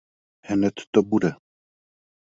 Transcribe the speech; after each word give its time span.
Hned 0.47 0.81
to 0.93 1.03
bude. 1.03 1.31